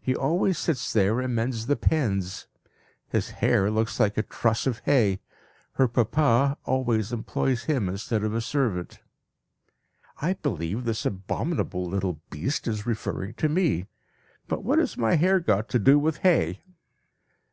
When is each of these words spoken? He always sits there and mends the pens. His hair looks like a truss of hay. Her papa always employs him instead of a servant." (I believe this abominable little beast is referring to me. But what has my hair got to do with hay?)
He 0.00 0.16
always 0.16 0.58
sits 0.58 0.92
there 0.92 1.20
and 1.20 1.36
mends 1.36 1.66
the 1.68 1.76
pens. 1.76 2.48
His 3.06 3.30
hair 3.30 3.70
looks 3.70 4.00
like 4.00 4.18
a 4.18 4.24
truss 4.24 4.66
of 4.66 4.80
hay. 4.86 5.20
Her 5.74 5.86
papa 5.86 6.58
always 6.64 7.12
employs 7.12 7.62
him 7.62 7.88
instead 7.88 8.24
of 8.24 8.34
a 8.34 8.40
servant." 8.40 8.98
(I 10.20 10.32
believe 10.32 10.82
this 10.84 11.06
abominable 11.06 11.84
little 11.86 12.20
beast 12.28 12.66
is 12.66 12.86
referring 12.86 13.34
to 13.34 13.48
me. 13.48 13.86
But 14.48 14.64
what 14.64 14.80
has 14.80 14.98
my 14.98 15.14
hair 15.14 15.38
got 15.38 15.68
to 15.68 15.78
do 15.78 15.96
with 15.96 16.16
hay?) 16.26 16.60